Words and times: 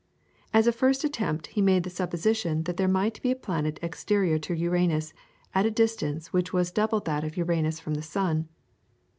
As 0.51 0.65
a 0.65 0.71
first 0.71 1.03
attempt 1.03 1.45
he 1.45 1.61
made 1.61 1.83
the 1.83 1.91
supposition 1.91 2.63
that 2.63 2.75
there 2.77 2.87
might 2.87 3.21
be 3.21 3.29
a 3.29 3.35
planet 3.35 3.77
exterior 3.83 4.39
to 4.39 4.55
Uranus, 4.57 5.13
at 5.53 5.67
a 5.67 5.69
distance 5.69 6.33
which 6.33 6.51
was 6.51 6.71
double 6.71 7.01
that 7.01 7.23
of 7.23 7.37
Uranus 7.37 7.79
from 7.79 7.93
the 7.93 8.01
sun. 8.01 8.47